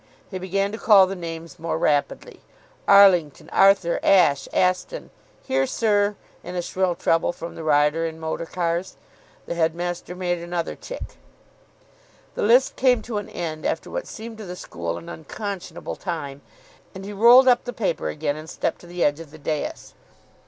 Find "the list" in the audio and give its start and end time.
12.33-12.75